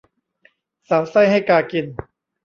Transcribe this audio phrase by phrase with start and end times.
[0.89, 1.85] สาวไส้ให้กากิน